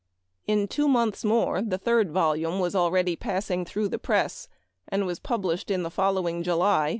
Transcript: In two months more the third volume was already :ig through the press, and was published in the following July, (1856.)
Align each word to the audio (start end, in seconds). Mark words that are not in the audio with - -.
In 0.47 0.67
two 0.67 0.87
months 0.87 1.23
more 1.23 1.61
the 1.61 1.77
third 1.77 2.09
volume 2.09 2.59
was 2.59 2.73
already 2.73 3.15
:ig 3.23 3.67
through 3.67 3.87
the 3.89 3.99
press, 3.99 4.47
and 4.87 5.05
was 5.05 5.19
published 5.19 5.69
in 5.69 5.83
the 5.83 5.91
following 5.91 6.41
July, 6.41 6.89
(1856.) 6.89 6.89